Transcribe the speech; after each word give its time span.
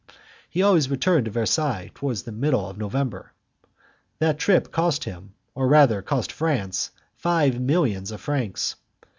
He 0.49 0.63
always 0.63 0.89
returned 0.89 1.25
to 1.25 1.31
Versailles 1.31 1.91
towards 1.93 2.23
the 2.23 2.31
middle 2.31 2.67
of 2.67 2.75
November. 2.75 3.33
That 4.17 4.39
trip 4.39 4.71
cost 4.71 5.03
him, 5.03 5.35
or 5.53 5.67
rather 5.67 6.01
cost 6.01 6.31
France, 6.31 6.89
five 7.13 7.59
millions 7.61 8.09
of 8.09 8.19
francs. 8.19 8.77